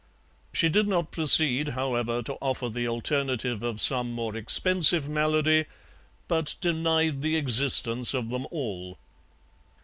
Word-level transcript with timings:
She 0.51 0.67
did 0.67 0.87
not 0.87 1.11
proceed, 1.11 1.69
however, 1.77 2.23
to 2.23 2.33
offer 2.41 2.69
the 2.69 2.87
alternative 2.87 3.61
of 3.61 3.79
some 3.79 4.13
more 4.13 4.35
expensive 4.35 5.07
malady, 5.07 5.65
but 6.27 6.55
denied 6.59 7.21
the 7.21 7.35
existence 7.35 8.15
of 8.15 8.31
them 8.31 8.47
all. 8.49 8.97